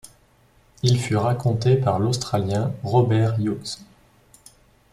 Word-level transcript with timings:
Il 0.81 0.99
fut 0.99 1.15
raconté 1.15 1.75
par 1.77 1.99
l'Australien 1.99 2.73
Robert 2.83 3.35
Hughes. 3.39 3.85